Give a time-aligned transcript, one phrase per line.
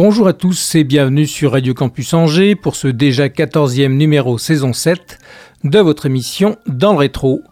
[0.00, 4.72] Bonjour à tous et bienvenue sur Radio Campus Angers pour ce déjà 14e numéro saison
[4.72, 5.18] 7
[5.64, 7.42] de votre émission Dans le rétro.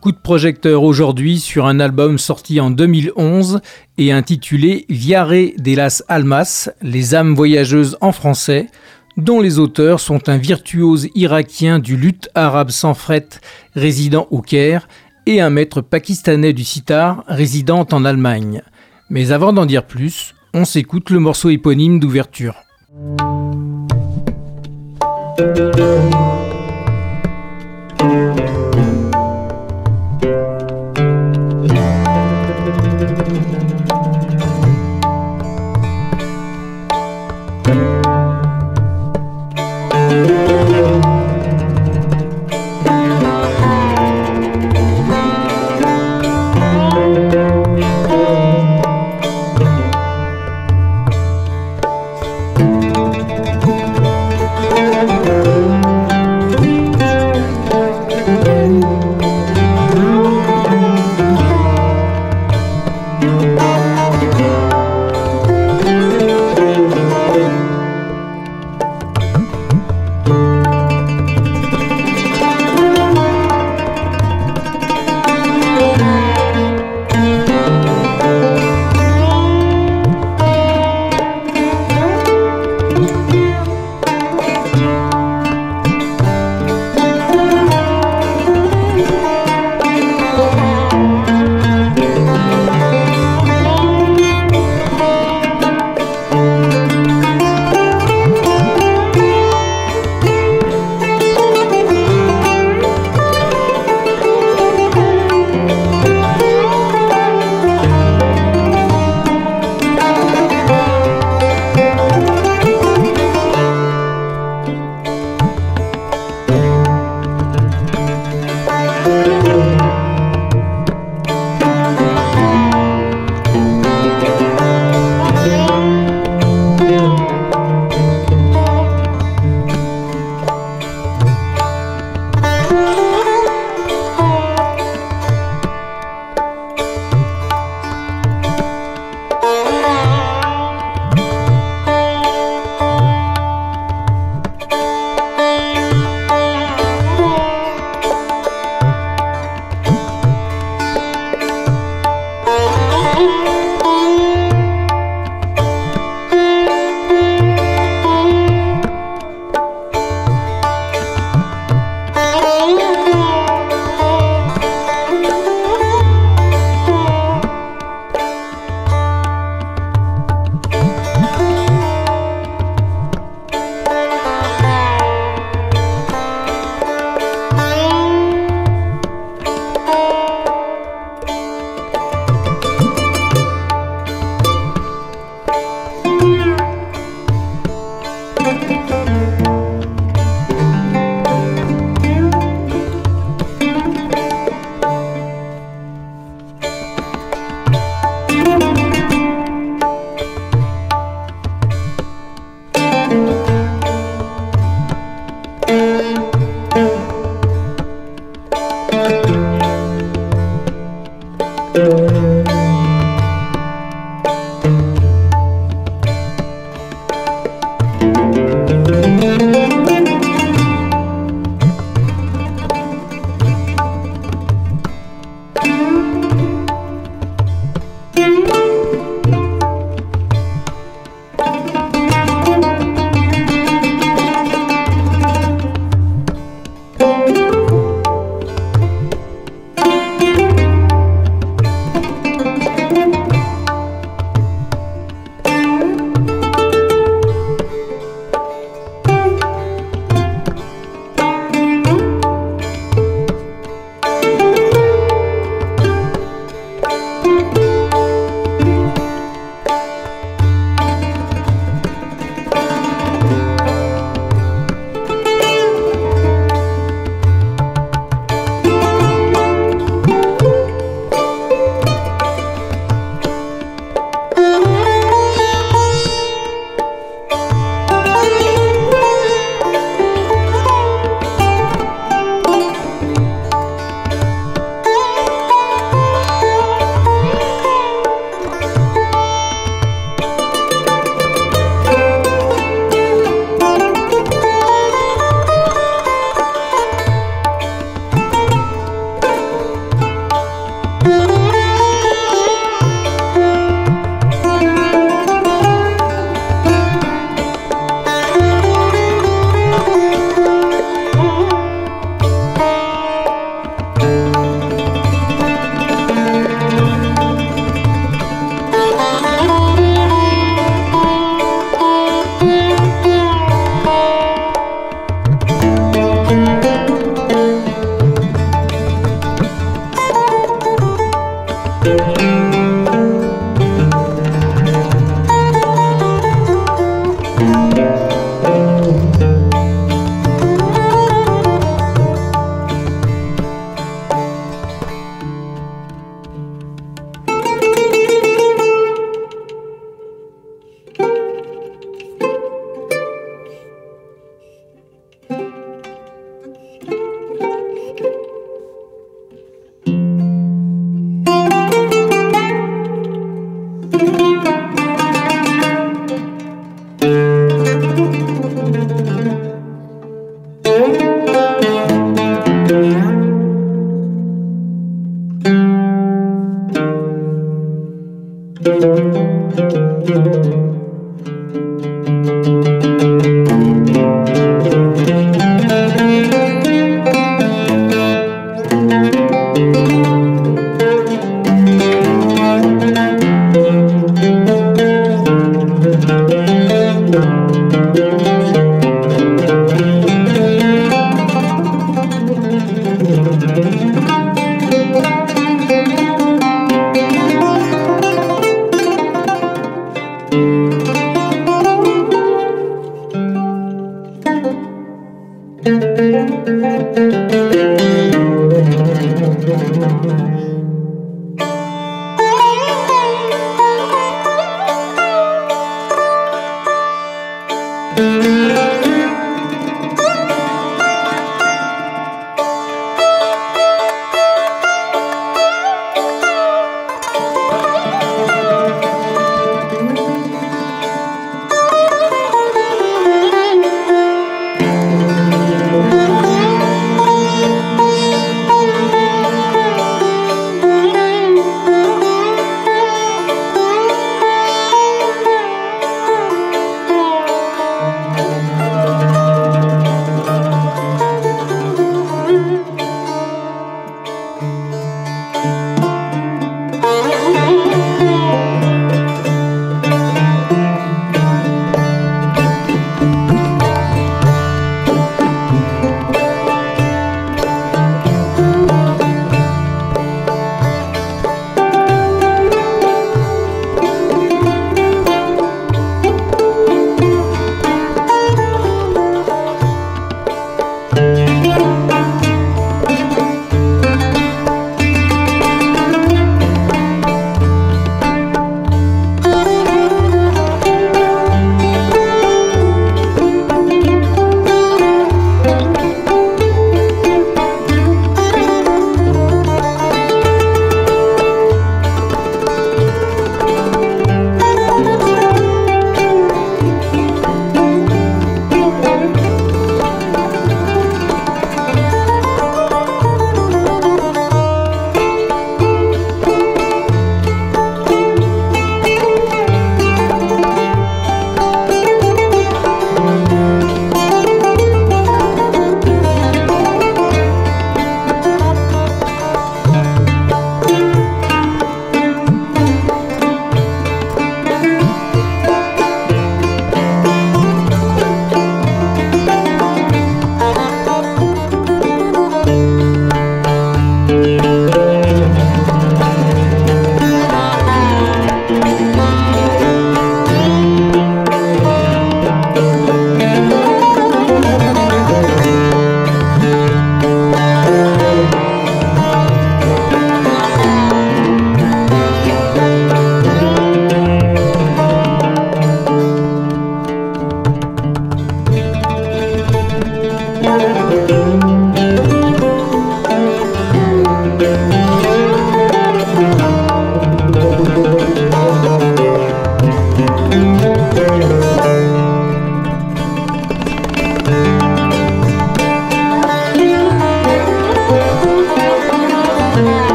[0.00, 3.60] Coup de projecteur aujourd'hui sur un album sorti en 2011
[3.98, 8.68] et intitulé Viare de las Almas, les âmes voyageuses en français,
[9.16, 13.26] dont les auteurs sont un virtuose irakien du luth arabe sans fret
[13.74, 14.86] résidant au Caire
[15.26, 18.62] et un maître pakistanais du sitar résidant en Allemagne.
[19.10, 22.54] Mais avant d'en dire plus, on s'écoute le morceau éponyme d'ouverture.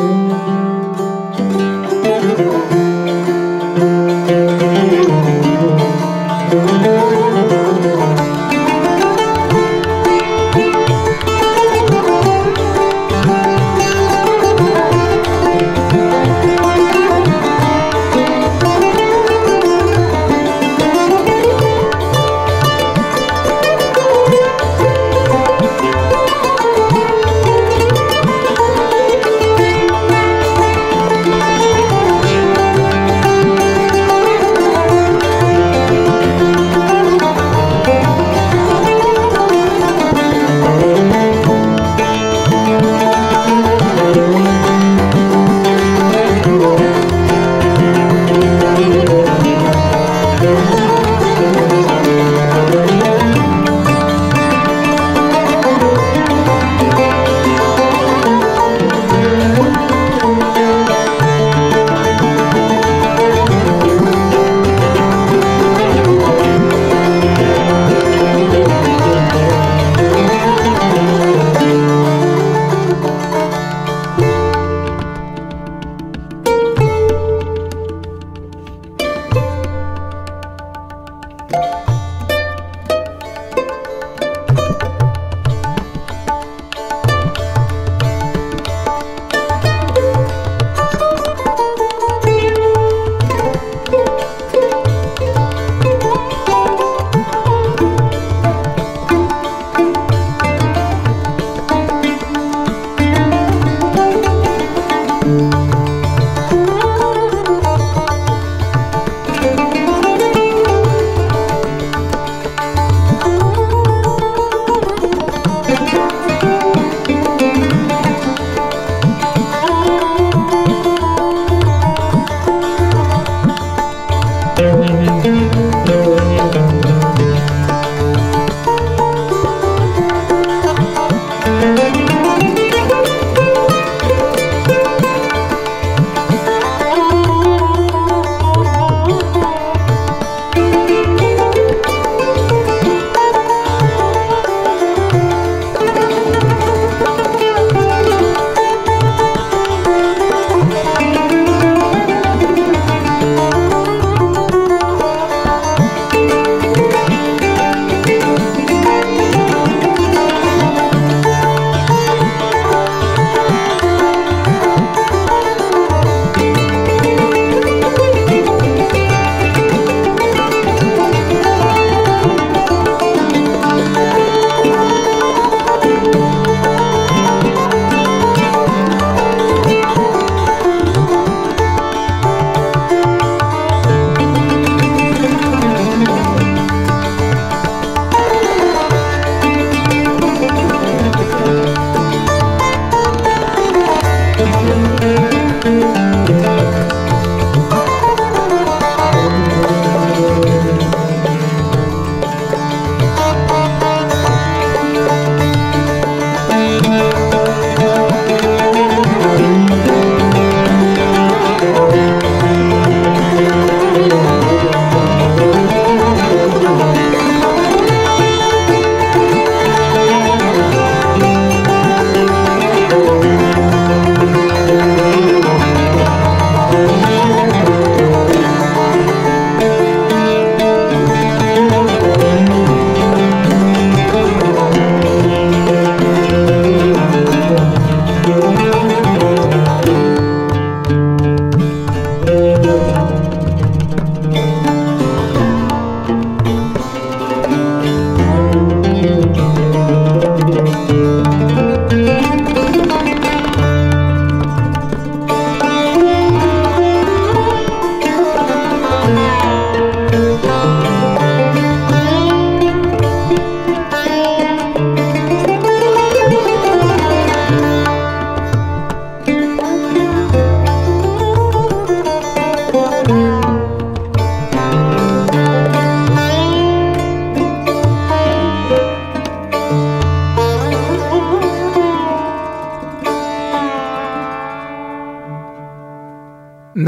[0.00, 0.59] Música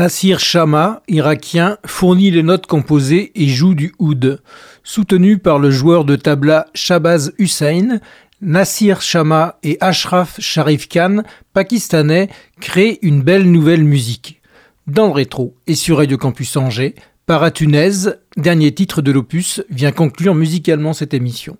[0.03, 4.43] Nasir Shama, irakien, fournit les notes composées et joue du oud.
[4.83, 8.01] Soutenu par le joueur de tabla Shabaz Hussein,
[8.41, 12.31] Nasir Shama et Ashraf Sharif Khan, pakistanais,
[12.61, 14.43] créent une belle nouvelle musique.
[14.89, 20.35] Dans le rétro et sur Radio Campus Angers, Paratunaise, dernier titre de l'opus, vient conclure
[20.35, 21.57] musicalement cette émission.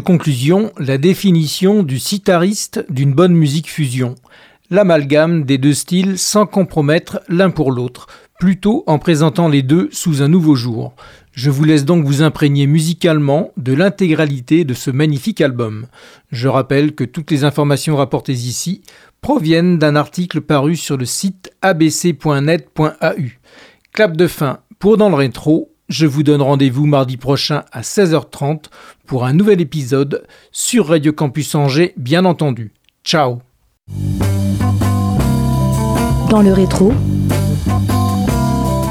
[0.00, 4.14] Conclusion, la définition du sitariste d'une bonne musique fusion.
[4.70, 8.06] L'amalgame des deux styles sans compromettre l'un pour l'autre,
[8.38, 10.94] plutôt en présentant les deux sous un nouveau jour.
[11.32, 15.86] Je vous laisse donc vous imprégner musicalement de l'intégralité de ce magnifique album.
[16.30, 18.82] Je rappelle que toutes les informations rapportées ici
[19.20, 23.22] proviennent d'un article paru sur le site abc.net.au.
[23.92, 28.64] Clap de fin pour dans le rétro, je vous donne rendez-vous mardi prochain à 16h30
[29.06, 32.72] pour un nouvel épisode sur Radio Campus Angers, bien entendu.
[33.04, 33.42] Ciao
[36.30, 36.92] Dans le rétro,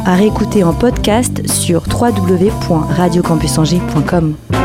[0.06, 4.59] à réécouter en podcast sur www.radiocampusangers.com.